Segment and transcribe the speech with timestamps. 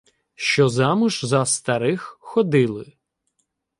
[0.35, 2.93] Що замуж за старих ходили